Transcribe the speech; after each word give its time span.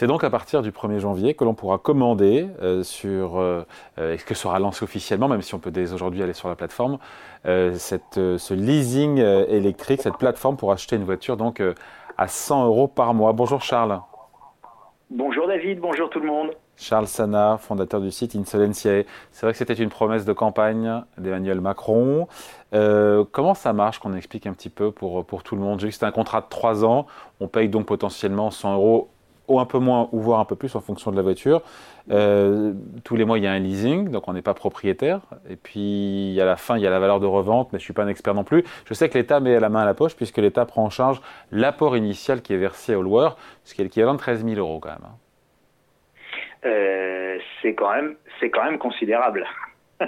C'est 0.00 0.06
donc 0.06 0.24
à 0.24 0.30
partir 0.30 0.62
du 0.62 0.70
1er 0.70 0.98
janvier 0.98 1.34
que 1.34 1.44
l'on 1.44 1.52
pourra 1.52 1.76
commander 1.76 2.48
sur, 2.82 3.38
et 3.98 4.16
que 4.16 4.32
sera 4.32 4.58
lancé 4.58 4.82
officiellement, 4.82 5.28
même 5.28 5.42
si 5.42 5.54
on 5.54 5.58
peut 5.58 5.70
dès 5.70 5.92
aujourd'hui 5.92 6.22
aller 6.22 6.32
sur 6.32 6.48
la 6.48 6.54
plateforme, 6.54 6.96
cette, 7.44 8.14
ce 8.14 8.54
leasing 8.54 9.18
électrique, 9.18 10.00
cette 10.00 10.16
plateforme 10.16 10.56
pour 10.56 10.72
acheter 10.72 10.96
une 10.96 11.04
voiture 11.04 11.36
donc 11.36 11.62
à 12.16 12.28
100 12.28 12.64
euros 12.64 12.88
par 12.88 13.12
mois. 13.12 13.34
Bonjour 13.34 13.60
Charles. 13.60 14.00
Bonjour 15.10 15.46
David, 15.46 15.80
bonjour 15.80 16.08
tout 16.08 16.20
le 16.20 16.28
monde. 16.28 16.52
Charles 16.78 17.06
Sana, 17.06 17.58
fondateur 17.58 18.00
du 18.00 18.10
site 18.10 18.34
Insolentiae. 18.34 19.04
C'est 19.32 19.44
vrai 19.44 19.52
que 19.52 19.58
c'était 19.58 19.74
une 19.74 19.90
promesse 19.90 20.24
de 20.24 20.32
campagne 20.32 21.02
d'Emmanuel 21.18 21.60
Macron. 21.60 22.26
Euh, 22.72 23.26
comment 23.30 23.52
ça 23.52 23.74
marche 23.74 23.98
qu'on 23.98 24.14
explique 24.14 24.46
un 24.46 24.54
petit 24.54 24.70
peu 24.70 24.92
pour, 24.92 25.26
pour 25.26 25.42
tout 25.42 25.56
le 25.56 25.60
monde? 25.60 25.78
J'ai 25.78 25.88
vu 25.88 25.90
que 25.90 25.94
c'était 25.94 26.06
un 26.06 26.10
contrat 26.10 26.40
de 26.40 26.46
3 26.48 26.86
ans. 26.86 27.04
On 27.38 27.48
paye 27.48 27.68
donc 27.68 27.84
potentiellement 27.84 28.50
100 28.50 28.76
euros 28.76 29.10
ou 29.50 29.60
un 29.60 29.66
peu 29.66 29.78
moins 29.78 30.08
ou 30.12 30.20
voire 30.20 30.40
un 30.40 30.44
peu 30.44 30.56
plus 30.56 30.74
en 30.76 30.80
fonction 30.80 31.10
de 31.10 31.16
la 31.16 31.22
voiture. 31.22 31.62
Euh, 32.10 32.72
tous 33.04 33.16
les 33.16 33.24
mois, 33.24 33.36
il 33.38 33.44
y 33.44 33.46
a 33.46 33.52
un 33.52 33.58
leasing, 33.58 34.10
donc 34.10 34.28
on 34.28 34.32
n'est 34.32 34.42
pas 34.42 34.54
propriétaire. 34.54 35.20
Et 35.50 35.56
puis, 35.56 36.38
à 36.40 36.44
la 36.44 36.56
fin, 36.56 36.76
il 36.76 36.82
y 36.82 36.86
a 36.86 36.90
la 36.90 37.00
valeur 37.00 37.20
de 37.20 37.26
revente, 37.26 37.72
mais 37.72 37.78
je 37.78 37.82
ne 37.82 37.86
suis 37.86 37.92
pas 37.92 38.04
un 38.04 38.08
expert 38.08 38.34
non 38.34 38.44
plus. 38.44 38.64
Je 38.86 38.94
sais 38.94 39.08
que 39.08 39.18
l'État 39.18 39.40
met 39.40 39.58
la 39.58 39.68
main 39.68 39.80
à 39.80 39.84
la 39.84 39.94
poche, 39.94 40.16
puisque 40.16 40.38
l'État 40.38 40.64
prend 40.64 40.84
en 40.84 40.90
charge 40.90 41.20
l'apport 41.50 41.96
initial 41.96 42.42
qui 42.42 42.54
est 42.54 42.58
versé 42.58 42.94
au 42.94 43.02
loueur, 43.02 43.36
ce 43.64 43.74
qui 43.74 43.80
est 43.80 43.84
l'équivalent 43.84 44.14
de 44.14 44.18
13 44.18 44.44
000 44.44 44.58
euros 44.58 44.78
quand 44.78 44.90
même. 44.90 45.04
Hein. 45.04 45.16
Euh, 46.66 47.38
c'est 47.60 47.74
quand 47.74 47.92
même 47.92 48.16
c'est 48.38 48.50
quand 48.50 48.64
même 48.64 48.78
considérable. 48.78 49.46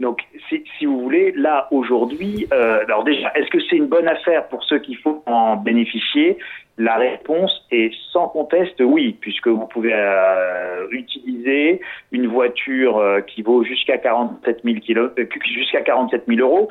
Donc, 0.00 0.22
si, 0.48 0.86
vous 0.86 1.00
voulez, 1.00 1.32
là 1.32 1.68
aujourd'hui, 1.70 2.46
euh, 2.52 2.82
alors 2.84 3.04
déjà, 3.04 3.32
est-ce 3.34 3.50
que 3.50 3.58
c'est 3.68 3.76
une 3.76 3.86
bonne 3.86 4.08
affaire 4.08 4.48
pour 4.48 4.64
ceux 4.64 4.78
qui 4.78 4.94
font 4.94 5.22
en 5.26 5.56
bénéficier? 5.56 6.38
La 6.80 6.96
réponse 6.96 7.62
est 7.70 7.92
sans 8.10 8.28
conteste 8.28 8.80
oui, 8.80 9.14
puisque 9.20 9.48
vous 9.48 9.66
pouvez 9.66 9.92
euh, 9.92 10.86
utiliser 10.92 11.82
une 12.10 12.26
voiture 12.26 12.96
euh, 12.96 13.20
qui 13.20 13.42
vaut 13.42 13.62
jusqu'à 13.62 13.98
47 13.98 14.62
000 14.64 14.78
jusqu'à 15.44 15.82
47 15.82 16.24
000 16.26 16.40
euros. 16.40 16.70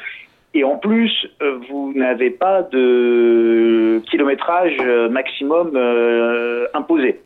Et 0.56 0.64
en 0.64 0.78
plus, 0.78 1.12
euh, 1.44 1.60
vous 1.70 1.94
n'avez 1.94 2.32
pas 2.32 2.64
de 2.64 4.02
kilométrage 4.10 4.82
maximum 5.12 5.78
imposé. 6.74 7.22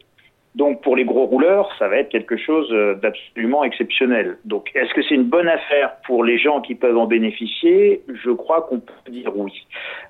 Donc 0.56 0.82
pour 0.82 0.96
les 0.96 1.04
gros 1.04 1.26
rouleurs, 1.26 1.70
ça 1.80 1.88
va 1.88 1.98
être 1.98 2.10
quelque 2.10 2.38
chose 2.38 2.68
euh, 2.72 2.94
d'absolument 2.96 3.64
exceptionnel. 3.64 4.38
Donc 4.46 4.70
est-ce 4.76 4.94
que 4.94 5.02
c'est 5.02 5.16
une 5.16 5.24
bonne 5.24 5.48
affaire 5.48 5.96
pour 6.06 6.24
les 6.24 6.38
gens 6.38 6.62
qui 6.62 6.76
peuvent 6.76 6.98
en 6.98 7.08
bénéficier? 7.08 8.04
Je 8.24 8.30
crois 8.30 8.62
qu'on 8.62 8.80
peut 8.80 9.12
dire 9.12 9.36
oui. 9.36 9.66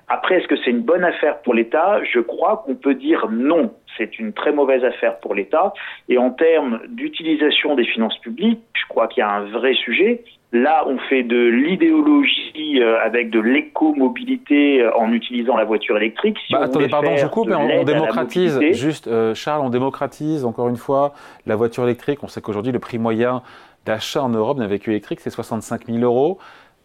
Après, 0.08 0.36
est-ce 0.36 0.48
que 0.48 0.56
c'est 0.56 0.70
une 0.70 0.82
bonne 0.82 1.04
affaire 1.04 1.40
pour 1.40 1.54
l'État? 1.54 2.00
Je 2.12 2.20
crois 2.20 2.62
qu'on 2.66 2.74
peut 2.74 2.94
dire 2.94 3.26
non. 3.30 3.72
C'est 3.96 4.18
une 4.18 4.34
très 4.34 4.52
mauvaise 4.52 4.84
affaire 4.84 5.18
pour 5.20 5.34
l'État. 5.34 5.72
Et 6.10 6.18
en 6.18 6.30
termes 6.30 6.80
d'utilisation 6.88 7.74
des 7.74 7.84
finances 7.84 8.18
publiques, 8.18 8.60
je 8.74 8.86
crois 8.88 9.08
qu'il 9.08 9.20
y 9.20 9.24
a 9.24 9.30
un 9.30 9.44
vrai 9.46 9.72
sujet. 9.72 10.24
Là, 10.54 10.84
on 10.86 10.98
fait 11.08 11.24
de 11.24 11.36
l'idéologie 11.36 12.80
euh, 12.80 13.04
avec 13.04 13.28
de 13.30 13.40
l'éco-mobilité 13.40 14.82
euh, 14.82 14.96
en 14.96 15.12
utilisant 15.12 15.56
la 15.56 15.64
voiture 15.64 15.96
électrique. 15.96 16.38
Si 16.46 16.52
bah, 16.52 16.60
attendez, 16.62 16.86
pardon, 16.86 17.16
je 17.16 17.26
coupe, 17.26 17.48
mais 17.48 17.56
on, 17.56 17.82
démocratise, 17.82 18.60
juste, 18.70 19.08
euh, 19.08 19.34
Charles, 19.34 19.62
on 19.62 19.68
démocratise 19.68 20.44
encore 20.44 20.68
une 20.68 20.76
fois 20.76 21.12
la 21.46 21.56
voiture 21.56 21.82
électrique. 21.82 22.20
On 22.22 22.28
sait 22.28 22.40
qu'aujourd'hui, 22.40 22.70
le 22.70 22.78
prix 22.78 22.98
moyen 22.98 23.42
d'achat 23.84 24.22
en 24.22 24.28
Europe 24.28 24.58
d'un 24.58 24.68
véhicule 24.68 24.92
électrique, 24.92 25.18
c'est 25.18 25.30
65 25.30 25.86
000 25.86 25.98
euros. 25.98 26.38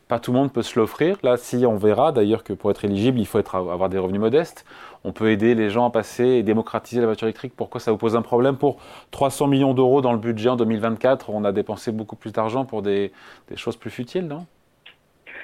Pas 0.09 0.17
tout 0.17 0.31
le 0.31 0.39
monde 0.39 0.51
peut 0.51 0.63
se 0.63 0.79
l'offrir. 0.79 1.17
Là, 1.21 1.37
si 1.37 1.67
on 1.67 1.75
verra 1.75 2.11
d'ailleurs 2.11 2.43
que 2.43 2.51
pour 2.51 2.71
être 2.71 2.83
éligible, 2.83 3.19
il 3.19 3.27
faut 3.27 3.37
être, 3.37 3.53
avoir 3.53 3.89
des 3.89 3.99
revenus 3.99 4.19
modestes. 4.19 4.65
On 5.03 5.11
peut 5.11 5.29
aider 5.29 5.53
les 5.53 5.69
gens 5.69 5.87
à 5.87 5.91
passer 5.91 6.25
et 6.25 6.41
démocratiser 6.41 6.99
la 6.99 7.05
voiture 7.05 7.27
électrique. 7.27 7.53
Pourquoi 7.55 7.79
ça 7.79 7.91
vous 7.91 7.97
pose 7.99 8.15
un 8.15 8.23
problème? 8.23 8.57
Pour 8.57 8.81
300 9.11 9.45
millions 9.45 9.75
d'euros 9.75 10.01
dans 10.01 10.11
le 10.11 10.17
budget 10.17 10.49
en 10.49 10.55
2024, 10.55 11.29
on 11.29 11.45
a 11.45 11.51
dépensé 11.51 11.91
beaucoup 11.91 12.15
plus 12.15 12.33
d'argent 12.33 12.65
pour 12.65 12.81
des, 12.81 13.11
choses 13.55 13.77
plus 13.77 13.91
futiles, 13.91 14.25
non? 14.25 14.47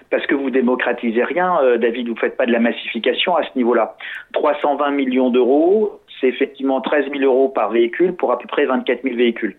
Parce 0.10 0.26
que 0.26 0.34
vous 0.34 0.50
démocratisez 0.50 1.24
rien, 1.24 1.60
euh, 1.62 1.78
David, 1.78 2.08
vous 2.08 2.16
ne 2.16 2.20
faites 2.20 2.36
pas 2.36 2.48
de 2.48 2.52
la 2.52 2.60
massification 2.60 3.36
à 3.36 3.44
ce 3.44 3.56
niveau-là. 3.56 3.96
320 4.34 4.90
millions 4.92 5.30
d'euros, 5.30 6.00
c'est 6.20 6.28
effectivement 6.28 6.82
13 6.82 7.12
000 7.12 7.24
euros 7.24 7.50
par 7.50 7.70
véhicule 7.70 8.16
pour 8.16 8.32
à 8.32 8.40
peu 8.40 8.48
près 8.48 8.66
24 8.66 9.04
000 9.04 9.16
véhicules. 9.16 9.58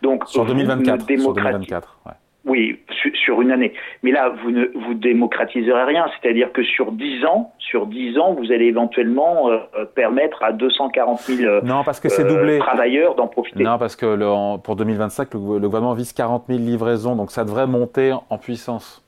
Donc, 0.00 0.28
sur 0.28 0.46
2024, 0.46 1.06
sur 1.18 1.34
2024 1.34 1.98
ouais. 2.06 2.12
Oui, 2.46 2.78
sur 3.24 3.40
une 3.40 3.50
année. 3.50 3.72
Mais 4.02 4.10
là, 4.10 4.34
vous 4.42 4.50
ne 4.50 4.66
vous 4.74 4.94
démocratiserez 4.94 5.84
rien. 5.84 6.06
C'est-à-dire 6.20 6.52
que 6.52 6.62
sur 6.62 6.92
10 6.92 7.24
ans, 7.24 7.52
sur 7.58 7.86
10 7.86 8.18
ans, 8.18 8.34
vous 8.34 8.52
allez 8.52 8.66
éventuellement 8.66 9.50
euh, 9.50 9.58
euh, 9.78 9.84
permettre 9.86 10.42
à 10.42 10.52
240 10.52 11.20
000 11.20 11.48
euh, 11.48 11.60
non, 11.62 11.84
parce 11.84 12.00
que 12.00 12.08
c'est 12.08 12.24
doublé. 12.24 12.58
travailleurs 12.58 13.14
d'en 13.14 13.28
profiter. 13.28 13.62
Non, 13.62 13.78
parce 13.78 13.96
que 13.96 14.06
le, 14.06 14.58
pour 14.58 14.76
2025, 14.76 15.32
le, 15.32 15.58
le, 15.58 15.66
gouvernement 15.68 15.94
vise 15.94 16.12
40 16.12 16.44
000 16.48 16.58
livraisons, 16.60 17.16
donc 17.16 17.30
ça 17.30 17.44
devrait 17.44 17.66
monter 17.66 18.12
en 18.28 18.38
puissance. 18.38 19.03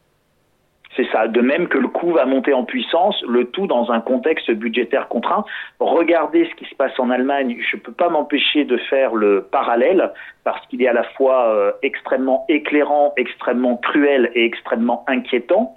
C'est 0.96 1.06
ça. 1.12 1.28
De 1.28 1.40
même 1.42 1.68
que 1.68 1.76
le 1.76 1.88
coût 1.88 2.12
va 2.12 2.24
monter 2.24 2.54
en 2.54 2.64
puissance, 2.64 3.22
le 3.28 3.44
tout 3.44 3.66
dans 3.66 3.90
un 3.92 4.00
contexte 4.00 4.50
budgétaire 4.50 5.08
contraint. 5.08 5.44
Regardez 5.78 6.48
ce 6.50 6.54
qui 6.54 6.64
se 6.64 6.74
passe 6.74 6.98
en 6.98 7.10
Allemagne. 7.10 7.58
Je 7.70 7.76
ne 7.76 7.82
peux 7.82 7.92
pas 7.92 8.08
m'empêcher 8.08 8.64
de 8.64 8.78
faire 8.78 9.14
le 9.14 9.42
parallèle 9.42 10.10
parce 10.44 10.66
qu'il 10.68 10.82
est 10.82 10.88
à 10.88 10.94
la 10.94 11.04
fois 11.04 11.48
euh, 11.48 11.72
extrêmement 11.82 12.46
éclairant, 12.48 13.12
extrêmement 13.18 13.76
cruel 13.76 14.30
et 14.34 14.44
extrêmement 14.44 15.04
inquiétant. 15.06 15.74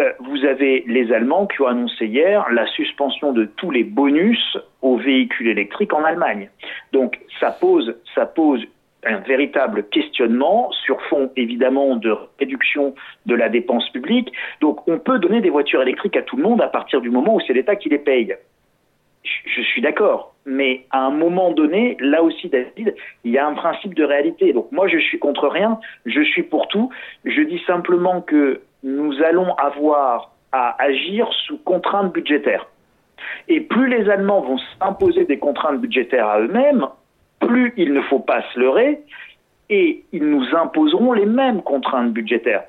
Euh, 0.00 0.10
vous 0.20 0.44
avez 0.46 0.84
les 0.86 1.12
Allemands 1.12 1.46
qui 1.46 1.60
ont 1.60 1.66
annoncé 1.66 2.06
hier 2.06 2.46
la 2.50 2.66
suspension 2.68 3.32
de 3.32 3.44
tous 3.44 3.70
les 3.70 3.84
bonus 3.84 4.56
aux 4.80 4.96
véhicules 4.96 5.48
électriques 5.48 5.92
en 5.92 6.02
Allemagne. 6.02 6.48
Donc 6.92 7.18
ça 7.40 7.50
pose, 7.50 7.94
ça 8.14 8.24
pose 8.24 8.64
un 9.04 9.18
véritable 9.18 9.84
questionnement 9.88 10.70
sur 10.84 11.00
fond 11.02 11.30
évidemment 11.36 11.96
de 11.96 12.16
réduction 12.38 12.94
de 13.26 13.34
la 13.34 13.48
dépense 13.48 13.88
publique. 13.90 14.32
Donc 14.60 14.86
on 14.88 14.98
peut 14.98 15.18
donner 15.18 15.40
des 15.40 15.50
voitures 15.50 15.82
électriques 15.82 16.16
à 16.16 16.22
tout 16.22 16.36
le 16.36 16.42
monde 16.42 16.60
à 16.60 16.68
partir 16.68 17.00
du 17.00 17.10
moment 17.10 17.34
où 17.36 17.40
c'est 17.40 17.52
l'État 17.52 17.76
qui 17.76 17.88
les 17.88 17.98
paye. 17.98 18.36
Je 19.24 19.62
suis 19.62 19.80
d'accord, 19.80 20.34
mais 20.46 20.84
à 20.90 21.06
un 21.06 21.10
moment 21.10 21.52
donné, 21.52 21.96
là 22.00 22.24
aussi, 22.24 22.48
David, 22.48 22.94
il 23.22 23.30
y 23.30 23.38
a 23.38 23.46
un 23.46 23.54
principe 23.54 23.94
de 23.94 24.02
réalité. 24.02 24.52
Donc 24.52 24.72
moi, 24.72 24.88
je 24.88 24.98
suis 24.98 25.20
contre 25.20 25.46
rien, 25.46 25.78
je 26.06 26.20
suis 26.22 26.42
pour 26.42 26.66
tout. 26.66 26.90
Je 27.24 27.40
dis 27.42 27.62
simplement 27.64 28.20
que 28.20 28.62
nous 28.82 29.22
allons 29.22 29.54
avoir 29.54 30.32
à 30.50 30.82
agir 30.82 31.28
sous 31.46 31.56
contraintes 31.58 32.12
budgétaires. 32.12 32.66
Et 33.48 33.60
plus 33.60 33.88
les 33.88 34.10
Allemands 34.10 34.40
vont 34.40 34.58
s'imposer 34.78 35.24
des 35.24 35.38
contraintes 35.38 35.80
budgétaires 35.80 36.26
à 36.26 36.40
eux-mêmes, 36.40 36.88
plus 37.46 37.72
il 37.76 37.92
ne 37.92 38.00
faut 38.02 38.20
pas 38.20 38.42
se 38.52 38.58
leurrer, 38.58 39.00
et 39.70 40.04
ils 40.12 40.24
nous 40.24 40.44
imposeront 40.54 41.12
les 41.12 41.26
mêmes 41.26 41.62
contraintes 41.62 42.12
budgétaires. 42.12 42.64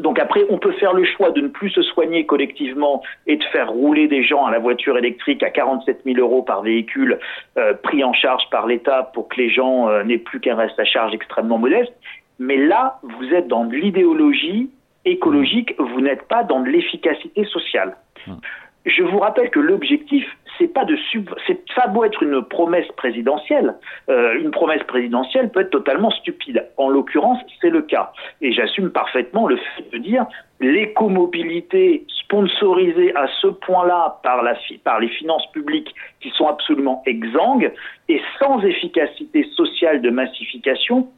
Donc 0.00 0.18
après, 0.18 0.40
on 0.50 0.58
peut 0.58 0.72
faire 0.72 0.92
le 0.92 1.04
choix 1.04 1.30
de 1.30 1.40
ne 1.40 1.48
plus 1.48 1.70
se 1.70 1.82
soigner 1.82 2.26
collectivement 2.26 3.02
et 3.26 3.36
de 3.36 3.44
faire 3.44 3.70
rouler 3.70 4.08
des 4.08 4.24
gens 4.24 4.44
à 4.44 4.50
la 4.50 4.58
voiture 4.58 4.98
électrique 4.98 5.42
à 5.42 5.50
47 5.50 6.00
000 6.04 6.18
euros 6.18 6.42
par 6.42 6.62
véhicule 6.62 7.18
euh, 7.56 7.74
pris 7.74 8.02
en 8.02 8.12
charge 8.12 8.42
par 8.50 8.66
l'État 8.66 9.10
pour 9.14 9.28
que 9.28 9.40
les 9.40 9.50
gens 9.50 9.88
euh, 9.88 10.02
n'aient 10.02 10.18
plus 10.18 10.40
qu'un 10.40 10.56
reste 10.56 10.78
à 10.80 10.84
charge 10.84 11.14
extrêmement 11.14 11.58
modeste. 11.58 11.92
Mais 12.38 12.56
là, 12.56 12.98
vous 13.02 13.32
êtes 13.32 13.46
dans 13.46 13.64
de 13.64 13.74
l'idéologie 13.74 14.68
écologique, 15.04 15.74
vous 15.78 16.00
n'êtes 16.00 16.26
pas 16.26 16.42
dans 16.42 16.60
de 16.60 16.68
l'efficacité 16.68 17.44
sociale. 17.44 17.96
Hum. 18.26 18.40
Je 18.86 19.02
vous 19.02 19.18
rappelle 19.18 19.50
que 19.50 19.60
l'objectif, 19.60 20.26
c'est 20.58 20.72
pas 20.72 20.84
de 20.84 20.96
sub... 21.10 21.30
ça 21.74 21.88
doit 21.88 22.06
être 22.06 22.22
une 22.22 22.42
promesse 22.42 22.86
présidentielle. 22.96 23.74
Euh, 24.08 24.40
une 24.40 24.50
promesse 24.50 24.82
présidentielle 24.84 25.50
peut 25.50 25.60
être 25.60 25.70
totalement 25.70 26.10
stupide. 26.10 26.66
En 26.76 26.88
l'occurrence, 26.88 27.38
c'est 27.60 27.70
le 27.70 27.82
cas. 27.82 28.12
Et 28.40 28.52
j'assume 28.52 28.90
parfaitement 28.90 29.46
le 29.46 29.56
fait 29.56 29.90
de 29.92 29.98
dire 29.98 30.26
l'écomobilité 30.60 32.06
sponsorisée 32.20 33.14
à 33.16 33.26
ce 33.40 33.48
point-là 33.48 34.20
par, 34.22 34.42
la, 34.42 34.56
par 34.82 35.00
les 35.00 35.08
finances 35.08 35.46
publiques 35.52 35.94
qui 36.20 36.30
sont 36.30 36.46
absolument 36.46 37.02
exsangues 37.06 37.72
et 38.08 38.20
sans 38.38 38.60
efficacité 38.62 39.48
sociale 39.54 40.00
de 40.00 40.10
massification, 40.10 41.08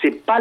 c'est 0.00 0.24
pas 0.24 0.38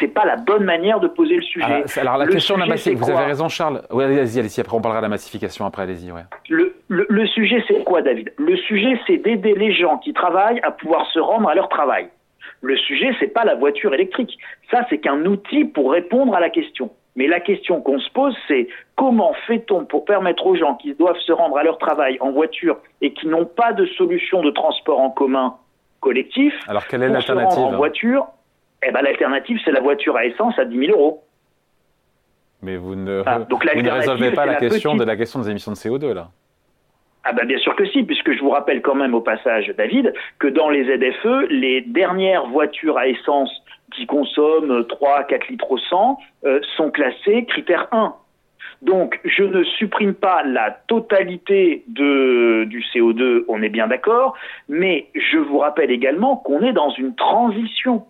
c'est 0.00 0.08
pas 0.08 0.24
la 0.24 0.36
bonne 0.36 0.64
manière 0.64 1.00
de 1.00 1.08
poser 1.08 1.36
le 1.36 1.42
sujet. 1.42 1.84
Ah, 1.84 2.00
alors, 2.00 2.16
la 2.16 2.26
question 2.26 2.54
de 2.54 2.60
la 2.60 2.66
massification, 2.66 3.12
vous 3.12 3.18
avez 3.18 3.26
raison 3.26 3.48
Charles. 3.48 3.82
Oui, 3.90 4.04
allez-y, 4.04 4.38
allez 4.38 4.60
après 4.60 4.76
on 4.76 4.80
parlera 4.80 5.00
de 5.00 5.04
la 5.04 5.10
massification 5.10 5.66
après, 5.66 5.82
allez-y. 5.82 6.10
Ouais. 6.10 6.22
Le, 6.48 6.67
le, 6.88 7.06
le, 7.08 7.26
sujet 7.26 7.62
c'est 7.68 7.84
quoi 7.84 8.02
David? 8.02 8.32
Le 8.38 8.56
sujet 8.56 8.98
c'est 9.06 9.18
d'aider 9.18 9.54
les 9.54 9.72
gens 9.72 9.98
qui 9.98 10.12
travaillent 10.12 10.60
à 10.62 10.70
pouvoir 10.70 11.06
se 11.12 11.18
rendre 11.18 11.48
à 11.48 11.54
leur 11.54 11.68
travail. 11.68 12.08
Le 12.62 12.76
sujet 12.76 13.10
c'est 13.20 13.28
pas 13.28 13.44
la 13.44 13.54
voiture 13.54 13.94
électrique. 13.94 14.38
Ça 14.70 14.86
c'est 14.90 14.98
qu'un 14.98 15.24
outil 15.24 15.64
pour 15.64 15.92
répondre 15.92 16.34
à 16.34 16.40
la 16.40 16.50
question. 16.50 16.90
Mais 17.16 17.26
la 17.26 17.40
question 17.40 17.80
qu'on 17.80 17.98
se 17.98 18.08
pose, 18.10 18.36
c'est 18.46 18.68
comment 18.94 19.34
fait-on 19.48 19.84
pour 19.84 20.04
permettre 20.04 20.46
aux 20.46 20.54
gens 20.54 20.76
qui 20.76 20.94
doivent 20.94 21.18
se 21.26 21.32
rendre 21.32 21.58
à 21.58 21.64
leur 21.64 21.78
travail 21.78 22.16
en 22.20 22.30
voiture 22.30 22.78
et 23.00 23.12
qui 23.12 23.26
n'ont 23.26 23.44
pas 23.44 23.72
de 23.72 23.86
solution 23.86 24.40
de 24.40 24.50
transport 24.50 25.00
en 25.00 25.10
commun 25.10 25.56
collectif, 26.00 26.54
Alors 26.68 26.86
quelle 26.86 27.02
est 27.02 27.08
l'alternative 27.08 27.58
en 27.58 27.76
voiture? 27.76 28.28
Eh 28.86 28.92
ben, 28.92 29.02
l'alternative, 29.02 29.58
c'est 29.64 29.72
la 29.72 29.80
voiture 29.80 30.16
à 30.16 30.26
essence 30.26 30.56
à 30.58 30.64
10 30.64 30.78
000 30.78 30.92
euros. 30.92 31.24
Mais 32.62 32.76
vous 32.76 32.94
ne, 32.94 33.22
ah, 33.26 33.40
donc 33.40 33.64
vous 33.64 33.82
ne 33.82 33.90
résolvez 33.90 34.30
pas 34.30 34.46
la, 34.46 34.54
question 34.54 34.94
de 34.94 35.04
la 35.04 35.16
question 35.16 35.40
des 35.40 35.50
émissions 35.50 35.72
de 35.72 35.76
CO2, 35.76 36.12
là 36.12 36.28
Bah 37.32 37.44
bien 37.44 37.58
sûr 37.58 37.76
que 37.76 37.84
si, 37.86 38.02
puisque 38.02 38.32
je 38.32 38.40
vous 38.40 38.50
rappelle 38.50 38.82
quand 38.82 38.94
même 38.94 39.14
au 39.14 39.20
passage, 39.20 39.72
David, 39.76 40.12
que 40.38 40.48
dans 40.48 40.70
les 40.70 40.84
ZFE, 40.84 41.48
les 41.50 41.80
dernières 41.82 42.46
voitures 42.46 42.96
à 42.96 43.06
essence 43.06 43.50
qui 43.94 44.06
consomment 44.06 44.86
3 44.86 45.24
4 45.24 45.48
litres 45.48 45.70
au 45.70 45.78
100 45.78 46.18
euh, 46.44 46.60
sont 46.76 46.90
classées 46.90 47.44
critère 47.46 47.88
1. 47.92 48.14
Donc, 48.82 49.18
je 49.24 49.42
ne 49.42 49.64
supprime 49.64 50.14
pas 50.14 50.42
la 50.44 50.70
totalité 50.86 51.84
de, 51.88 52.64
du 52.64 52.80
CO2, 52.94 53.44
on 53.48 53.62
est 53.62 53.68
bien 53.68 53.88
d'accord, 53.88 54.36
mais 54.68 55.08
je 55.14 55.38
vous 55.38 55.58
rappelle 55.58 55.90
également 55.90 56.36
qu'on 56.36 56.62
est 56.62 56.72
dans 56.72 56.90
une 56.90 57.14
transition. 57.16 58.04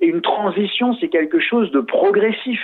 Et 0.00 0.06
une 0.06 0.20
transition, 0.20 0.96
c'est 1.00 1.08
quelque 1.08 1.40
chose 1.40 1.72
de 1.72 1.80
progressif. 1.80 2.60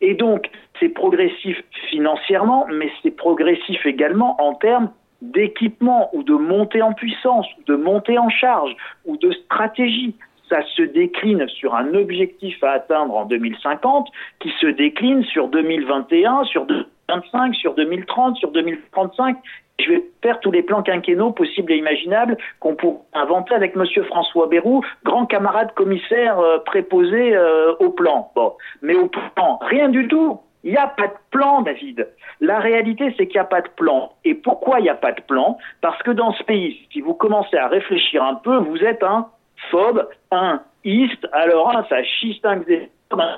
Et 0.00 0.14
donc, 0.14 0.48
c'est 0.78 0.88
progressif 0.88 1.62
financièrement, 1.90 2.66
mais 2.70 2.90
c'est 3.02 3.10
progressif 3.10 3.84
également 3.84 4.40
en 4.40 4.54
termes 4.54 4.90
d'équipement 5.22 6.10
ou 6.14 6.22
de 6.22 6.34
montée 6.34 6.82
en 6.82 6.92
puissance, 6.92 7.46
ou 7.58 7.62
de 7.66 7.76
montée 7.76 8.18
en 8.18 8.30
charge, 8.30 8.74
ou 9.04 9.16
de 9.16 9.30
stratégie 9.32 10.14
ça 10.50 10.62
se 10.76 10.82
décline 10.82 11.48
sur 11.48 11.74
un 11.74 11.94
objectif 11.94 12.62
à 12.62 12.72
atteindre 12.72 13.14
en 13.14 13.24
2050 13.24 14.08
qui 14.40 14.50
se 14.60 14.66
décline 14.66 15.22
sur 15.24 15.48
2021, 15.48 16.44
sur 16.44 16.66
2025, 16.66 17.54
sur 17.54 17.74
2030, 17.74 18.36
sur 18.36 18.50
2035. 18.50 19.36
Je 19.78 19.92
vais 19.92 20.04
faire 20.22 20.40
tous 20.40 20.50
les 20.50 20.62
plans 20.62 20.82
quinquennaux 20.82 21.30
possibles 21.30 21.72
et 21.72 21.76
imaginables 21.76 22.36
qu'on 22.58 22.74
pourrait 22.74 22.98
inventer 23.14 23.54
avec 23.54 23.76
Monsieur 23.76 24.02
François 24.02 24.46
Bérou, 24.46 24.84
grand 25.04 25.24
camarade 25.24 25.72
commissaire 25.74 26.38
euh, 26.38 26.58
préposé 26.58 27.34
euh, 27.34 27.72
au 27.78 27.90
plan. 27.90 28.30
Bon, 28.34 28.52
mais 28.82 28.94
au 28.94 29.06
plan, 29.06 29.58
rien 29.62 29.88
du 29.88 30.06
tout. 30.08 30.40
Il 30.64 30.72
n'y 30.72 30.76
a 30.76 30.88
pas 30.88 31.06
de 31.06 31.14
plan, 31.30 31.62
David. 31.62 32.06
La 32.40 32.58
réalité, 32.58 33.14
c'est 33.16 33.26
qu'il 33.26 33.36
n'y 33.36 33.40
a 33.40 33.44
pas 33.44 33.62
de 33.62 33.68
plan. 33.68 34.12
Et 34.24 34.34
pourquoi 34.34 34.80
il 34.80 34.84
n'y 34.84 34.90
a 34.90 34.94
pas 34.94 35.12
de 35.12 35.20
plan? 35.22 35.58
Parce 35.80 36.02
que 36.02 36.10
dans 36.10 36.32
ce 36.32 36.42
pays, 36.44 36.86
si 36.92 37.00
vous 37.00 37.14
commencez 37.14 37.56
à 37.56 37.68
réfléchir 37.68 38.22
un 38.22 38.34
peu, 38.34 38.56
vous 38.56 38.78
êtes 38.78 39.02
un 39.02 39.28
phobe, 39.70 40.08
un 40.30 40.62
ist, 40.84 41.28
alors 41.32 41.76
un, 41.76 41.84
ça 41.84 42.02
schistingue 42.02 42.88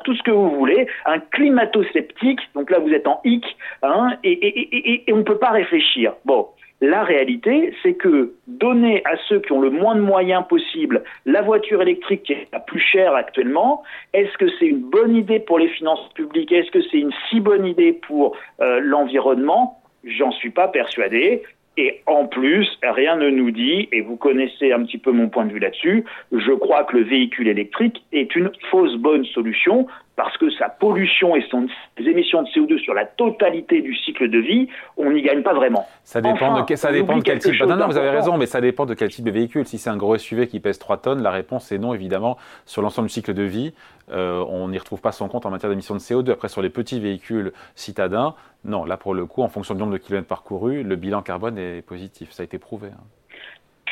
tout 0.04 0.14
ce 0.14 0.22
que 0.22 0.30
vous 0.30 0.50
voulez, 0.50 0.86
un 1.06 1.18
climato-sceptique, 1.18 2.40
donc 2.54 2.70
là 2.70 2.78
vous 2.78 2.92
êtes 2.92 3.06
en 3.06 3.20
hic, 3.24 3.44
hein, 3.82 4.16
et, 4.22 4.32
et, 4.32 5.04
et, 5.08 5.12
on 5.12 5.18
ne 5.18 5.22
peut 5.22 5.38
pas 5.38 5.50
réfléchir. 5.50 6.12
Bon, 6.24 6.48
la 6.82 7.04
réalité, 7.04 7.72
c'est 7.80 7.94
que 7.94 8.34
donner 8.48 9.02
à 9.04 9.16
ceux 9.28 9.38
qui 9.38 9.52
ont 9.52 9.60
le 9.60 9.70
moins 9.70 9.94
de 9.94 10.00
moyens 10.00 10.44
possible 10.48 11.04
la 11.26 11.40
voiture 11.40 11.80
électrique 11.80 12.24
qui 12.24 12.32
est 12.32 12.48
la 12.52 12.58
plus 12.58 12.80
chère 12.80 13.14
actuellement, 13.14 13.84
est-ce 14.12 14.36
que 14.36 14.46
c'est 14.58 14.66
une 14.66 14.80
bonne 14.80 15.14
idée 15.14 15.38
pour 15.38 15.60
les 15.60 15.68
finances 15.68 16.12
publiques? 16.14 16.50
Est-ce 16.50 16.72
que 16.72 16.82
c'est 16.90 16.98
une 16.98 17.12
si 17.30 17.38
bonne 17.38 17.66
idée 17.66 17.92
pour 17.92 18.36
euh, 18.60 18.80
l'environnement? 18.80 19.80
J'en 20.02 20.32
suis 20.32 20.50
pas 20.50 20.66
persuadé. 20.66 21.44
Et 21.76 22.02
en 22.06 22.26
plus, 22.26 22.68
rien 22.82 23.14
ne 23.14 23.30
nous 23.30 23.52
dit, 23.52 23.88
et 23.92 24.00
vous 24.00 24.16
connaissez 24.16 24.72
un 24.72 24.84
petit 24.84 24.98
peu 24.98 25.12
mon 25.12 25.28
point 25.28 25.46
de 25.46 25.52
vue 25.52 25.60
là-dessus, 25.60 26.04
je 26.32 26.52
crois 26.52 26.82
que 26.84 26.98
le 26.98 27.04
véhicule 27.04 27.46
électrique 27.46 28.04
est 28.12 28.34
une 28.34 28.50
fausse 28.70 28.96
bonne 28.96 29.24
solution 29.26 29.86
parce 30.16 30.36
que 30.36 30.50
sa 30.50 30.68
pollution 30.68 31.34
et 31.36 31.42
son, 31.50 31.66
ses 31.96 32.04
émissions 32.04 32.42
de 32.42 32.48
CO2 32.48 32.78
sur 32.78 32.94
la 32.94 33.06
totalité 33.06 33.80
du 33.80 33.94
cycle 33.96 34.28
de 34.28 34.38
vie, 34.38 34.68
on 34.96 35.10
n'y 35.10 35.22
gagne 35.22 35.42
pas 35.42 35.54
vraiment. 35.54 35.86
Ça 36.04 36.20
dépend 36.20 36.62
de, 36.62 36.74
ça 36.74 36.92
dépend 36.92 37.16
de 37.16 37.22
quel 37.22 37.38
type. 37.38 37.60
Non, 37.62 37.76
non, 37.76 37.86
vous 37.86 37.96
avez 37.96 38.10
raison, 38.10 38.36
mais 38.36 38.46
ça 38.46 38.60
dépend 38.60 38.84
de 38.84 38.94
quel 38.94 39.10
type 39.10 39.24
de 39.24 39.30
véhicule. 39.30 39.66
Si 39.66 39.78
c'est 39.78 39.90
un 39.90 39.96
gros 39.96 40.16
SUV 40.16 40.48
qui 40.48 40.60
pèse 40.60 40.78
3 40.78 40.98
tonnes, 40.98 41.22
la 41.22 41.30
réponse 41.30 41.72
est 41.72 41.78
non, 41.78 41.94
évidemment. 41.94 42.36
Sur 42.66 42.82
l'ensemble 42.82 43.08
du 43.08 43.14
cycle 43.14 43.32
de 43.32 43.42
vie, 43.42 43.72
euh, 44.10 44.44
on 44.48 44.68
n'y 44.68 44.78
retrouve 44.78 45.00
pas 45.00 45.12
son 45.12 45.28
compte 45.28 45.46
en 45.46 45.50
matière 45.50 45.70
d'émissions 45.70 45.94
de 45.94 46.00
CO2. 46.00 46.32
Après, 46.32 46.48
sur 46.48 46.60
les 46.60 46.70
petits 46.70 47.00
véhicules 47.00 47.52
citadins, 47.74 48.34
non, 48.64 48.84
là 48.84 48.96
pour 48.96 49.14
le 49.14 49.24
coup, 49.26 49.42
en 49.42 49.48
fonction 49.48 49.74
du 49.74 49.80
nombre 49.80 49.92
de 49.92 49.98
kilomètres 49.98 50.28
parcourus, 50.28 50.82
le 50.82 50.96
bilan 50.96 51.22
carbone 51.22 51.58
est 51.58 51.82
positif. 51.82 52.30
Ça 52.32 52.42
a 52.42 52.44
été 52.44 52.58
prouvé. 52.58 52.88
Hein. 52.88 53.02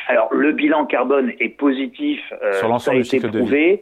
Alors, 0.07 0.33
le 0.33 0.51
bilan 0.51 0.85
carbone 0.85 1.31
est 1.39 1.57
positif. 1.57 2.19
Euh, 2.43 2.53
sur 2.53 2.67
l'ensemble 2.67 2.97
du 2.97 3.05
cycle 3.05 3.29
prouvé. 3.29 3.41
de 3.41 3.75
vie. 3.75 3.79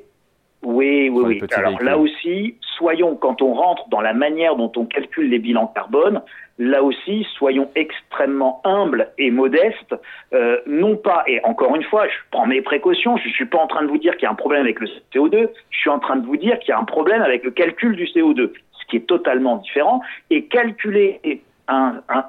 Oui, 0.62 1.10
oui, 1.10 1.24
oui. 1.26 1.42
Alors 1.56 1.82
là 1.82 1.98
aussi, 1.98 2.56
soyons, 2.78 3.16
quand 3.16 3.42
on 3.42 3.54
rentre 3.54 3.88
dans 3.90 4.02
la 4.02 4.14
manière 4.14 4.56
dont 4.56 4.72
on 4.76 4.86
calcule 4.86 5.30
les 5.30 5.40
bilans 5.40 5.68
carbone, 5.68 6.22
là 6.58 6.84
aussi, 6.84 7.26
soyons 7.38 7.70
extrêmement 7.76 8.62
humbles 8.66 9.10
et 9.18 9.32
modestes. 9.32 9.96
Euh, 10.34 10.60
non 10.68 10.98
pas, 10.98 11.24
et 11.28 11.40
encore 11.46 11.76
une 11.76 11.84
fois, 11.84 12.08
je 12.08 12.14
prends 12.32 12.46
mes 12.46 12.62
précautions, 12.62 13.16
je 13.18 13.28
ne 13.28 13.34
suis 13.34 13.46
pas 13.46 13.58
en 13.58 13.68
train 13.68 13.84
de 13.84 13.88
vous 13.88 13.98
dire 13.98 14.14
qu'il 14.18 14.24
y 14.24 14.28
a 14.28 14.32
un 14.32 14.36
problème 14.36 14.62
avec 14.62 14.80
le 14.82 14.88
CO2, 15.14 15.50
je 15.70 15.78
suis 15.78 15.90
en 15.90 16.00
train 16.00 16.18
de 16.18 16.26
vous 16.26 16.38
dire 16.38 16.60
qu'il 16.60 16.70
y 16.70 16.74
a 16.74 16.80
un 16.80 16.86
problème 16.86 17.22
avec 17.22 17.44
le 17.46 17.52
calcul 17.52 17.96
du 17.96 18.06
CO2, 18.06 18.52
ce 18.72 18.86
qui 18.90 18.98
est 18.98 19.08
totalement 19.08 19.58
différent. 19.58 20.02
Et 20.30 20.46
calculer 20.46 21.22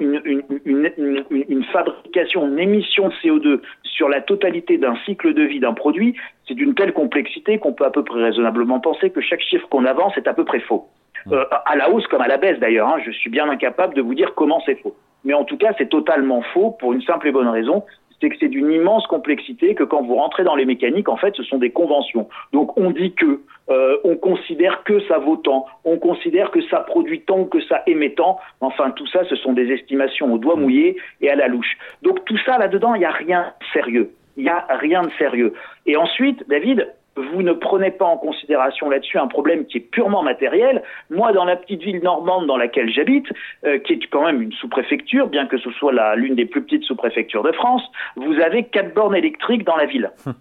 une, 0.00 1.64
fabrication, 1.72 2.46
une 2.46 2.58
émission 2.58 3.08
de 3.08 3.14
CO2 3.14 3.60
sur 3.82 4.08
la 4.08 4.20
totalité 4.20 4.78
d'un 4.78 4.96
cycle 5.04 5.34
de 5.34 5.42
vie 5.42 5.60
d'un 5.60 5.72
produit, 5.72 6.14
c'est 6.46 6.54
d'une 6.54 6.74
telle 6.74 6.92
complexité 6.92 7.58
qu'on 7.58 7.72
peut 7.72 7.84
à 7.84 7.90
peu 7.90 8.04
près 8.04 8.22
raisonnablement 8.22 8.80
penser 8.80 9.10
que 9.10 9.20
chaque 9.20 9.40
chiffre 9.40 9.68
qu'on 9.68 9.84
avance 9.84 10.16
est 10.16 10.28
à 10.28 10.34
peu 10.34 10.44
près 10.44 10.60
faux. 10.60 10.88
Euh, 11.32 11.44
à 11.66 11.76
la 11.76 11.90
hausse 11.90 12.06
comme 12.06 12.22
à 12.22 12.28
la 12.28 12.38
baisse 12.38 12.58
d'ailleurs, 12.58 12.88
hein, 12.88 12.98
je 13.04 13.10
suis 13.10 13.30
bien 13.30 13.48
incapable 13.48 13.94
de 13.94 14.02
vous 14.02 14.14
dire 14.14 14.34
comment 14.34 14.62
c'est 14.64 14.76
faux. 14.76 14.94
Mais 15.24 15.34
en 15.34 15.44
tout 15.44 15.58
cas, 15.58 15.74
c'est 15.76 15.88
totalement 15.88 16.42
faux 16.54 16.70
pour 16.70 16.92
une 16.92 17.02
simple 17.02 17.28
et 17.28 17.32
bonne 17.32 17.48
raison, 17.48 17.84
c'est 18.20 18.28
que 18.28 18.36
c'est 18.38 18.48
d'une 18.48 18.70
immense 18.70 19.06
complexité 19.06 19.74
que 19.74 19.84
quand 19.84 20.02
vous 20.02 20.16
rentrez 20.16 20.44
dans 20.44 20.54
les 20.54 20.64
mécaniques, 20.64 21.08
en 21.08 21.16
fait, 21.16 21.34
ce 21.36 21.42
sont 21.42 21.58
des 21.58 21.70
conventions. 21.70 22.28
Donc 22.52 22.76
on 22.78 22.90
dit 22.90 23.12
que, 23.12 23.40
euh, 23.70 23.96
on 24.04 24.16
considère 24.16 24.82
que 24.84 25.00
ça 25.06 25.18
vaut 25.18 25.36
tant, 25.36 25.66
on 25.84 25.98
considère 25.98 26.50
que 26.50 26.60
ça 26.68 26.80
produit 26.80 27.20
tant, 27.22 27.44
que 27.44 27.60
ça 27.62 27.82
émet 27.86 28.10
tant. 28.10 28.38
Enfin, 28.60 28.90
tout 28.90 29.06
ça, 29.06 29.24
ce 29.24 29.36
sont 29.36 29.52
des 29.52 29.70
estimations 29.72 30.32
au 30.32 30.38
doigt 30.38 30.56
mouillé 30.56 30.96
et 31.20 31.30
à 31.30 31.36
la 31.36 31.48
louche. 31.48 31.78
Donc 32.02 32.24
tout 32.24 32.38
ça 32.44 32.58
là-dedans, 32.58 32.94
il 32.94 33.00
n'y 33.00 33.04
a 33.04 33.10
rien 33.10 33.52
de 33.60 33.66
sérieux. 33.72 34.10
Il 34.36 34.44
n'y 34.44 34.50
a 34.50 34.66
rien 34.70 35.02
de 35.02 35.10
sérieux. 35.18 35.54
Et 35.86 35.96
ensuite, 35.96 36.48
David, 36.48 36.88
vous 37.16 37.42
ne 37.42 37.52
prenez 37.52 37.90
pas 37.90 38.04
en 38.04 38.16
considération 38.16 38.88
là-dessus 38.88 39.18
un 39.18 39.26
problème 39.26 39.66
qui 39.66 39.78
est 39.78 39.80
purement 39.80 40.22
matériel. 40.22 40.82
Moi, 41.10 41.32
dans 41.32 41.44
la 41.44 41.56
petite 41.56 41.82
ville 41.82 42.02
normande 42.02 42.46
dans 42.46 42.56
laquelle 42.56 42.90
j'habite, 42.92 43.26
euh, 43.64 43.78
qui 43.78 43.94
est 43.94 44.06
quand 44.10 44.24
même 44.24 44.42
une 44.42 44.52
sous-préfecture, 44.52 45.28
bien 45.28 45.46
que 45.46 45.58
ce 45.58 45.70
soit 45.72 45.92
l'une 46.16 46.34
des 46.34 46.46
plus 46.46 46.62
petites 46.62 46.84
sous-préfectures 46.84 47.42
de 47.42 47.52
France, 47.52 47.82
vous 48.16 48.40
avez 48.40 48.64
quatre 48.64 48.94
bornes 48.94 49.16
électriques 49.16 49.64
dans 49.64 49.76
la 49.76 49.86
ville. 49.86 50.10
Hum. 50.26 50.34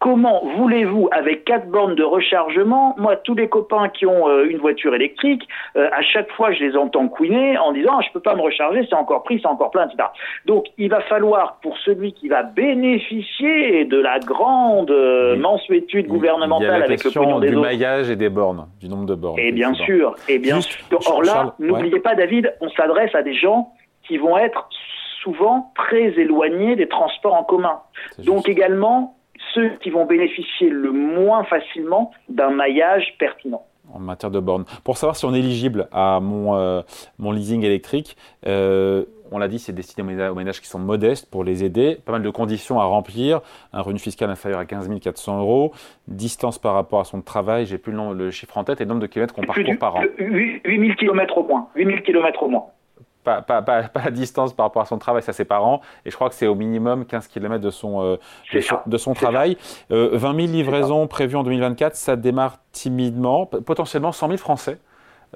Comment 0.00 0.42
voulez-vous, 0.56 1.10
avec 1.12 1.44
quatre 1.44 1.66
bornes 1.66 1.94
de 1.94 2.02
rechargement, 2.02 2.94
moi, 2.96 3.16
tous 3.16 3.34
les 3.34 3.50
copains 3.50 3.90
qui 3.90 4.06
ont 4.06 4.30
euh, 4.30 4.48
une 4.48 4.56
voiture 4.56 4.94
électrique, 4.94 5.46
euh, 5.76 5.90
à 5.92 6.00
chaque 6.00 6.30
fois, 6.32 6.52
je 6.52 6.64
les 6.64 6.74
entends 6.74 7.06
couiner 7.08 7.58
en 7.58 7.72
disant 7.72 7.98
ah, 7.98 8.00
je 8.06 8.10
peux 8.14 8.20
pas 8.20 8.34
me 8.34 8.40
recharger, 8.40 8.86
c'est 8.88 8.96
encore 8.96 9.24
pris, 9.24 9.40
c'est 9.42 9.46
encore 9.46 9.70
plein, 9.70 9.86
etc. 9.86 10.08
Donc, 10.46 10.68
il 10.78 10.88
va 10.88 11.02
falloir 11.02 11.58
pour 11.60 11.76
celui 11.84 12.14
qui 12.14 12.28
va 12.28 12.42
bénéficier 12.42 13.84
de 13.84 14.00
la 14.00 14.20
grande 14.20 14.90
euh, 14.90 15.36
mensuétude 15.36 16.06
gouvernementale 16.06 16.82
avec 16.82 17.04
le 17.04 17.10
pognon 17.10 17.38
des 17.38 17.50
du 17.50 17.56
maillage 17.56 18.08
et 18.08 18.16
des 18.16 18.30
bornes, 18.30 18.68
du 18.80 18.88
nombre 18.88 19.04
de 19.04 19.14
bornes. 19.14 19.38
Et 19.38 19.52
bien 19.52 19.74
sûr, 19.74 20.14
et 20.30 20.38
bien 20.38 20.62
sûr. 20.62 20.80
Or 21.10 21.22
là, 21.22 21.54
n'oubliez 21.58 22.00
pas, 22.00 22.14
David, 22.14 22.54
on 22.62 22.70
s'adresse 22.70 23.14
à 23.14 23.22
des 23.22 23.34
gens 23.34 23.74
qui 24.08 24.16
vont 24.16 24.38
être 24.38 24.66
souvent 25.22 25.72
très 25.74 26.18
éloignés 26.18 26.74
des 26.74 26.88
transports 26.88 27.34
en 27.34 27.44
commun. 27.44 27.80
Donc 28.18 28.48
également 28.48 29.14
ceux 29.54 29.70
qui 29.82 29.90
vont 29.90 30.06
bénéficier 30.06 30.68
le 30.68 30.92
moins 30.92 31.44
facilement 31.44 32.12
d'un 32.28 32.50
maillage 32.50 33.14
pertinent 33.18 33.64
en 33.92 33.98
matière 33.98 34.30
de 34.30 34.38
bornes. 34.38 34.64
Pour 34.84 34.96
savoir 34.96 35.16
si 35.16 35.24
on 35.24 35.34
est 35.34 35.40
éligible 35.40 35.88
à 35.92 36.20
mon, 36.20 36.54
euh, 36.54 36.82
mon 37.18 37.32
leasing 37.32 37.64
électrique, 37.64 38.16
euh, 38.46 39.04
on 39.32 39.38
l'a 39.38 39.48
dit, 39.48 39.58
c'est 39.58 39.72
destiné 39.72 40.28
aux 40.28 40.34
ménages 40.34 40.60
qui 40.60 40.66
sont 40.66 40.78
modestes 40.78 41.30
pour 41.30 41.44
les 41.44 41.62
aider. 41.64 41.98
Pas 42.04 42.12
mal 42.12 42.22
de 42.22 42.30
conditions 42.30 42.80
à 42.80 42.84
remplir. 42.84 43.40
Un 43.72 43.80
revenu 43.80 43.98
fiscal 44.00 44.28
inférieur 44.28 44.58
à 44.58 44.64
15 44.64 44.90
400 45.00 45.40
euros. 45.40 45.72
Distance 46.08 46.58
par 46.58 46.74
rapport 46.74 47.00
à 47.00 47.04
son 47.04 47.20
travail, 47.20 47.66
j'ai 47.66 47.78
plus 47.78 47.92
le, 47.92 48.12
le, 48.12 48.30
chiffre 48.30 48.58
en 48.58 48.64
tête, 48.64 48.80
et 48.80 48.86
nombre 48.86 49.00
de 49.00 49.06
kilomètres 49.06 49.34
qu'on 49.34 49.42
parcourt 49.42 49.78
par 49.78 49.96
an. 49.96 50.02
8 50.18 50.62
000 50.64 50.94
km 50.96 51.38
au 51.38 51.44
moins. 51.44 51.68
8 51.76 51.86
000 51.86 51.98
km 52.02 52.42
au 52.42 52.48
moins 52.48 52.66
pas, 53.24 53.42
pas, 53.42 53.62
pas, 53.62 53.82
la 54.04 54.10
distance 54.10 54.52
par 54.52 54.66
rapport 54.66 54.82
à 54.82 54.86
son 54.86 54.98
travail, 54.98 55.22
ça 55.22 55.32
ses 55.32 55.44
parents, 55.44 55.80
et 56.04 56.10
je 56.10 56.16
crois 56.16 56.28
que 56.28 56.34
c'est 56.34 56.46
au 56.46 56.54
minimum 56.54 57.04
15 57.04 57.28
km 57.28 57.62
de 57.62 57.70
son, 57.70 58.02
euh, 58.02 58.16
de, 58.86 58.96
son, 58.98 59.14
travail. 59.14 59.56
20 59.90 60.20
000 60.20 60.36
livraisons 60.52 61.06
prévues 61.06 61.36
en 61.36 61.42
2024, 61.42 61.94
ça 61.96 62.16
démarre 62.16 62.58
timidement, 62.72 63.46
potentiellement 63.46 64.12
100 64.12 64.28
000 64.28 64.38
Français. 64.38 64.78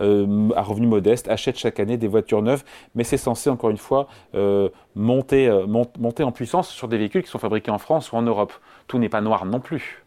Euh, 0.01 0.49
à 0.57 0.63
revenus 0.63 0.89
modestes 0.89 1.29
achètent 1.29 1.57
chaque 1.57 1.79
année 1.79 1.97
des 1.97 2.09
voitures 2.09 2.43
neuves, 2.43 2.65
mais 2.97 3.05
c'est 3.05 3.17
censé 3.17 3.49
encore 3.49 3.71
une 3.71 3.77
fois 3.77 4.09
euh, 4.35 4.69
monter, 4.97 5.49
monter 5.69 6.25
en 6.25 6.33
puissance 6.33 6.69
sur 6.69 6.89
des 6.89 6.99
véhicules 6.99 7.23
qui 7.23 7.31
sont 7.31 7.39
fabriqués 7.39 7.71
en 7.71 7.79
France 7.79 8.11
ou 8.11 8.17
en 8.17 8.23
Europe. 8.23 8.53
Tout 8.89 8.99
n'est 8.99 9.09
pas 9.09 9.21
noir 9.21 9.45
non 9.45 9.61
plus 9.61 10.04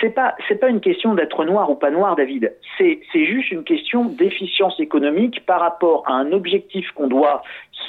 c'est 0.00 0.14
pas 0.14 0.34
c'est 0.48 0.56
pas 0.56 0.68
une 0.68 0.80
question 0.80 1.14
d'être 1.14 1.44
noir 1.44 1.70
ou 1.70 1.74
pas 1.74 1.90
noir, 1.90 2.16
David. 2.16 2.54
C'est 2.78 3.00
c'est 3.12 3.24
juste 3.24 3.50
une 3.50 3.64
question 3.64 4.04
d'efficience 4.04 4.78
économique 4.80 5.44
par 5.46 5.60
rapport 5.60 6.04
à 6.06 6.12
un 6.12 6.32
objectif 6.32 6.90
qu'on 6.92 7.08
doit 7.08 7.42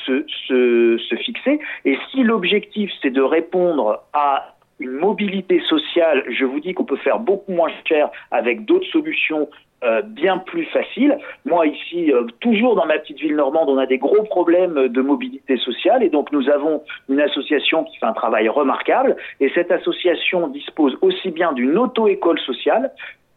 se, 0.06 0.26
se, 0.48 0.98
se 0.98 1.16
fixer. 1.16 1.60
Et 1.86 1.98
si 2.12 2.24
l'objectif 2.24 2.92
c'est 3.02 3.10
de 3.10 3.22
répondre 3.22 4.04
à 4.14 4.56
une 4.80 4.92
mobilité 4.92 5.62
sociale, 5.62 6.26
je 6.30 6.44
vous 6.44 6.60
dis 6.60 6.74
qu'on 6.74 6.84
peut 6.84 6.98
faire 6.98 7.20
beaucoup 7.20 7.54
moins 7.54 7.72
cher 7.88 8.10
avec 8.32 8.66
d'autres 8.66 8.88
solutions 8.88 9.50
euh, 9.84 10.02
bien 10.02 10.38
plus 10.38 10.66
facile. 10.66 11.18
Moi 11.44 11.68
ici, 11.68 12.12
euh, 12.12 12.26
toujours 12.40 12.76
dans 12.76 12.86
ma 12.86 12.98
petite 12.98 13.20
ville 13.20 13.36
normande, 13.36 13.70
on 13.70 13.78
a 13.78 13.86
des 13.86 13.98
gros 13.98 14.24
problèmes 14.24 14.88
de 14.88 15.02
mobilité 15.02 15.58
sociale 15.58 16.02
et 16.02 16.10
donc 16.10 16.32
nous 16.32 16.50
avons 16.50 16.82
une 17.10 17.20
association 17.20 17.84
qui 17.84 17.98
fait 17.98 18.06
un 18.06 18.14
travail 18.14 18.48
remarquable 18.48 19.18
et 19.40 19.50
cette 19.54 19.72
association 19.72 20.48
dispose 20.48 20.98
aussi 21.02 21.30
bien 21.30 21.52
d'une 21.54 21.78
auto-école 21.78 22.40
sociale 22.40 22.92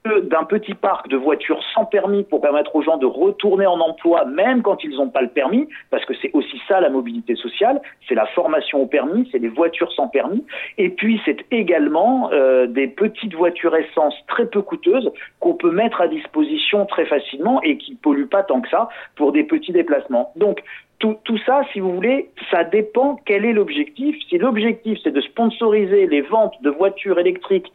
d'un 0.05 0.45
petit 0.45 0.75
parc 0.75 1.09
de 1.09 1.17
voitures 1.17 1.63
sans 1.75 1.85
permis 1.85 2.23
pour 2.23 2.41
permettre 2.41 2.75
aux 2.77 2.83
gens 2.83 2.97
de 2.97 3.07
retourner 3.07 3.67
en 3.67 3.81
emploi 3.81 4.25
même 4.25 4.63
quand 4.63 4.83
ils 4.85 4.97
n'ont 4.97 5.11
pas 5.11 5.23
le 5.23 5.29
permis, 5.29 5.69
parce 5.91 6.05
que 6.05 6.15
c'est 6.23 6.31
aussi 6.33 6.61
ça 6.69 6.81
la 6.81 6.89
mobilité 6.89 7.35
sociale, 7.35 7.81
c'est 8.09 8.15
la 8.15 8.27
formation 8.27 8.83
au 8.83 8.87
permis, 8.87 9.29
c'est 9.33 9.39
les 9.39 9.49
voitures 9.49 9.93
sans 9.93 10.09
permis, 10.09 10.45
et 10.79 10.89
puis 10.89 11.21
c'est 11.25 11.45
également 11.51 12.31
euh, 12.33 12.67
des 12.67 12.87
petites 12.87 13.35
voitures 13.35 13.75
essence 13.75 14.15
très 14.29 14.47
peu 14.47 14.63
coûteuses 14.63 15.11
qu'on 15.41 15.55
peut 15.55 15.73
mettre 15.73 16.01
à 16.01 16.09
disposition 16.09 16.87
très 16.87 17.05
facilement 17.05 17.61
et 17.63 17.77
qui 17.77 17.95
polluent 17.95 18.29
pas 18.29 18.45
tant 18.45 18.61
que 18.61 18.69
ça 18.69 18.89
pour 19.17 19.33
des 19.33 19.45
petits 19.45 19.73
déplacements. 19.73 20.33
Donc 20.37 20.63
tout, 20.99 21.39
ça, 21.47 21.63
si 21.73 21.79
vous 21.79 21.95
voulez, 21.95 22.31
ça 22.51 22.65
dépend 22.65 23.21
quel 23.25 23.45
est 23.45 23.53
l'objectif. 23.53 24.17
Si 24.29 24.37
l'objectif 24.37 24.99
c'est 25.05 25.13
de 25.13 25.21
sponsoriser 25.21 26.07
les 26.07 26.23
ventes 26.23 26.55
de 26.63 26.71
voitures 26.71 27.19
électriques 27.19 27.73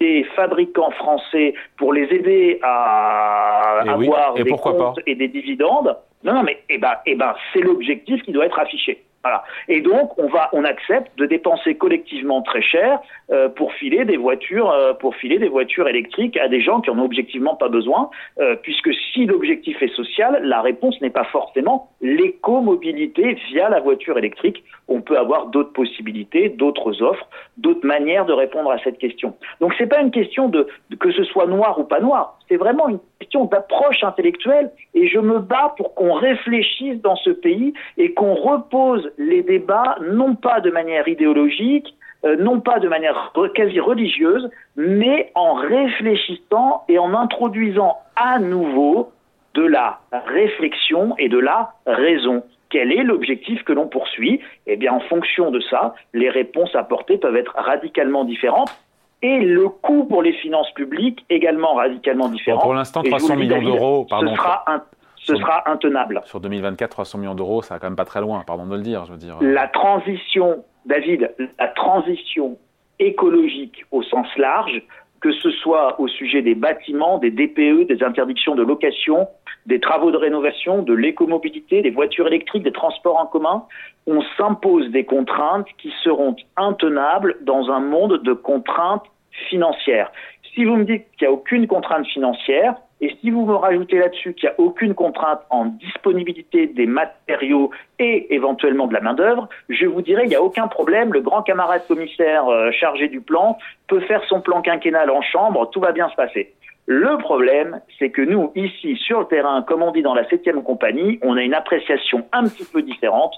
des 0.00 0.24
fabricants 0.36 0.90
français 0.92 1.54
pour 1.76 1.92
les 1.92 2.04
aider 2.04 2.58
à 2.62 3.80
avoir 3.86 4.34
des 4.34 4.44
comptes 4.44 5.00
et 5.06 5.14
des 5.14 5.28
dividendes, 5.28 5.96
non, 6.24 6.32
non, 6.34 6.42
mais 6.42 6.62
eh 6.70 6.78
ben, 6.78 6.94
eh 7.06 7.14
ben, 7.14 7.34
c'est 7.52 7.60
l'objectif 7.60 8.22
qui 8.22 8.32
doit 8.32 8.46
être 8.46 8.58
affiché. 8.58 9.04
Voilà. 9.24 9.42
Et 9.68 9.80
donc, 9.80 10.18
on 10.18 10.28
va, 10.28 10.50
on 10.52 10.64
accepte 10.64 11.16
de 11.16 11.24
dépenser 11.24 11.76
collectivement 11.76 12.42
très 12.42 12.60
cher 12.60 13.00
euh, 13.30 13.48
pour 13.48 13.72
filer 13.72 14.04
des 14.04 14.18
voitures, 14.18 14.70
euh, 14.70 14.92
pour 14.92 15.16
filer 15.16 15.38
des 15.38 15.48
voitures 15.48 15.88
électriques 15.88 16.36
à 16.36 16.48
des 16.48 16.60
gens 16.60 16.82
qui 16.82 16.90
en 16.90 16.98
ont 16.98 17.06
objectivement 17.06 17.54
pas 17.54 17.70
besoin, 17.70 18.10
euh, 18.38 18.54
puisque 18.62 18.92
si 18.92 19.24
l'objectif 19.24 19.80
est 19.80 19.94
social, 19.94 20.40
la 20.42 20.60
réponse 20.60 21.00
n'est 21.00 21.08
pas 21.08 21.24
forcément 21.24 21.88
l'écomobilité 22.02 23.32
via 23.48 23.70
la 23.70 23.80
voiture 23.80 24.18
électrique. 24.18 24.62
On 24.88 25.00
peut 25.00 25.16
avoir 25.16 25.46
d'autres 25.46 25.72
possibilités, 25.72 26.50
d'autres 26.50 27.00
offres, 27.00 27.26
d'autres 27.56 27.86
manières 27.86 28.26
de 28.26 28.34
répondre 28.34 28.70
à 28.70 28.78
cette 28.80 28.98
question. 28.98 29.34
Donc, 29.60 29.72
c'est 29.78 29.86
pas 29.86 30.02
une 30.02 30.10
question 30.10 30.48
de, 30.48 30.68
de 30.90 30.96
que 30.96 31.10
ce 31.12 31.24
soit 31.24 31.46
noir 31.46 31.78
ou 31.78 31.84
pas 31.84 32.00
noir. 32.00 32.38
C'est 32.50 32.56
vraiment 32.56 32.90
une 32.90 32.98
question 33.24 33.46
d'approche 33.46 34.04
intellectuelle 34.04 34.70
et 34.92 35.08
je 35.08 35.18
me 35.18 35.38
bats 35.38 35.74
pour 35.76 35.94
qu'on 35.94 36.12
réfléchisse 36.12 37.00
dans 37.00 37.16
ce 37.16 37.30
pays 37.30 37.72
et 37.96 38.12
qu'on 38.12 38.34
repose 38.34 39.10
les 39.18 39.42
débats 39.42 39.96
non 40.02 40.34
pas 40.34 40.60
de 40.60 40.70
manière 40.70 41.08
idéologique, 41.08 41.94
euh, 42.24 42.36
non 42.36 42.60
pas 42.60 42.80
de 42.80 42.88
manière 42.88 43.32
quasi 43.54 43.80
religieuse, 43.80 44.50
mais 44.76 45.32
en 45.34 45.54
réfléchissant 45.54 46.84
et 46.88 46.98
en 46.98 47.14
introduisant 47.14 47.96
à 48.16 48.38
nouveau 48.38 49.10
de 49.54 49.64
la 49.64 50.00
réflexion 50.12 51.14
et 51.18 51.28
de 51.28 51.38
la 51.38 51.70
raison. 51.86 52.42
Quel 52.68 52.92
est 52.92 53.04
l'objectif 53.04 53.62
que 53.62 53.72
l'on 53.72 53.86
poursuit? 53.86 54.40
Eh 54.66 54.76
bien, 54.76 54.92
en 54.92 55.00
fonction 55.00 55.50
de 55.50 55.60
ça, 55.60 55.94
les 56.12 56.28
réponses 56.28 56.74
apportées 56.74 57.18
peuvent 57.18 57.36
être 57.36 57.54
radicalement 57.56 58.24
différentes 58.24 58.76
et 59.24 59.40
le 59.40 59.70
coût 59.70 60.04
pour 60.04 60.22
les 60.22 60.34
finances 60.34 60.70
publiques 60.72 61.24
également 61.30 61.72
radicalement 61.74 62.28
différent. 62.28 62.60
pour 62.60 62.74
l'instant, 62.74 63.02
300 63.02 63.36
millions 63.36 63.62
d'euros, 63.62 64.04
pardon. 64.04 64.28
Ce 64.28 64.36
sera 64.36 64.64
un, 64.66 64.82
ce 65.16 65.34
sera 65.36 65.70
intenable. 65.70 66.20
Sur 66.26 66.40
2024, 66.40 66.90
300 66.90 67.18
millions 67.18 67.34
d'euros, 67.34 67.62
ça 67.62 67.74
va 67.74 67.80
quand 67.80 67.86
même 67.86 67.96
pas 67.96 68.04
très 68.04 68.20
loin, 68.20 68.44
pardon 68.46 68.66
de 68.66 68.76
le 68.76 68.82
dire, 68.82 69.06
je 69.06 69.12
veux 69.12 69.18
dire. 69.18 69.38
La 69.40 69.66
transition, 69.68 70.62
David, 70.84 71.30
la 71.58 71.68
transition 71.68 72.58
écologique 72.98 73.86
au 73.92 74.02
sens 74.02 74.26
large, 74.36 74.82
que 75.22 75.32
ce 75.32 75.50
soit 75.50 75.98
au 75.98 76.06
sujet 76.06 76.42
des 76.42 76.54
bâtiments, 76.54 77.16
des 77.16 77.30
DPE, 77.30 77.86
des 77.88 78.02
interdictions 78.02 78.54
de 78.54 78.62
location, 78.62 79.26
des 79.66 79.80
travaux 79.80 80.10
de 80.10 80.16
rénovation, 80.16 80.82
de 80.82 80.92
l'écomobilité, 80.92 81.82
des 81.82 81.90
voitures 81.90 82.26
électriques, 82.26 82.62
des 82.62 82.72
transports 82.72 83.18
en 83.18 83.26
commun, 83.26 83.64
on 84.06 84.22
s'impose 84.36 84.90
des 84.90 85.04
contraintes 85.04 85.68
qui 85.78 85.92
seront 86.02 86.36
intenables 86.56 87.36
dans 87.42 87.70
un 87.70 87.80
monde 87.80 88.22
de 88.22 88.32
contraintes 88.32 89.06
financières. 89.48 90.12
Si 90.54 90.64
vous 90.64 90.76
me 90.76 90.84
dites 90.84 91.04
qu'il 91.16 91.26
n'y 91.26 91.32
a 91.32 91.32
aucune 91.32 91.66
contrainte 91.66 92.06
financière, 92.06 92.74
et 93.00 93.16
si 93.20 93.30
vous 93.30 93.44
me 93.44 93.54
rajoutez 93.54 93.98
là-dessus 93.98 94.34
qu'il 94.34 94.48
n'y 94.48 94.54
a 94.54 94.60
aucune 94.60 94.94
contrainte 94.94 95.40
en 95.50 95.66
disponibilité 95.66 96.68
des 96.68 96.86
matériaux 96.86 97.70
et 97.98 98.34
éventuellement 98.34 98.86
de 98.86 98.94
la 98.94 99.00
main-d'œuvre, 99.00 99.48
je 99.68 99.84
vous 99.86 100.00
dirais 100.00 100.22
qu'il 100.22 100.30
n'y 100.30 100.36
a 100.36 100.42
aucun 100.42 100.68
problème. 100.68 101.12
Le 101.12 101.20
grand 101.20 101.42
camarade 101.42 101.86
commissaire 101.86 102.48
euh, 102.48 102.70
chargé 102.70 103.08
du 103.08 103.20
plan 103.20 103.58
peut 103.88 104.00
faire 104.00 104.22
son 104.28 104.40
plan 104.40 104.62
quinquennal 104.62 105.10
en 105.10 105.22
chambre, 105.22 105.68
tout 105.70 105.80
va 105.80 105.92
bien 105.92 106.08
se 106.08 106.14
passer. 106.14 106.54
Le 106.86 107.16
problème, 107.18 107.80
c'est 107.98 108.10
que 108.10 108.22
nous, 108.22 108.52
ici, 108.54 108.96
sur 108.96 109.20
le 109.20 109.26
terrain, 109.26 109.62
comme 109.62 109.82
on 109.82 109.90
dit 109.90 110.02
dans 110.02 110.14
la 110.14 110.28
septième 110.28 110.62
compagnie, 110.62 111.18
on 111.22 111.36
a 111.36 111.42
une 111.42 111.54
appréciation 111.54 112.26
un 112.32 112.44
petit 112.44 112.64
peu 112.64 112.82
différente 112.82 113.34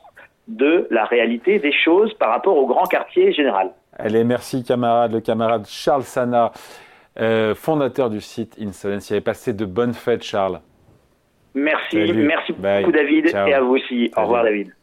de 0.48 0.86
la 0.90 1.04
réalité 1.04 1.58
des 1.58 1.72
choses 1.72 2.12
par 2.14 2.30
rapport 2.30 2.56
au 2.56 2.66
grand 2.66 2.86
quartier 2.86 3.32
général. 3.32 3.70
Allez, 3.98 4.24
merci 4.24 4.64
camarade, 4.64 5.12
le 5.12 5.20
camarade 5.20 5.66
Charles 5.66 6.02
Sana. 6.02 6.52
Euh, 7.18 7.54
fondateur 7.54 8.10
du 8.10 8.20
site 8.20 8.58
Insolence. 8.60 9.08
Il 9.08 9.14
avait 9.14 9.22
passé 9.22 9.54
de 9.54 9.64
bonnes 9.64 9.94
fêtes, 9.94 10.22
Charles. 10.22 10.60
Merci, 11.54 12.12
merci 12.12 12.52
beaucoup, 12.52 12.92
David, 12.92 13.28
et 13.28 13.54
à 13.54 13.60
vous 13.62 13.76
aussi. 13.76 14.10
Au 14.14 14.22
revoir, 14.22 14.44
David. 14.44 14.74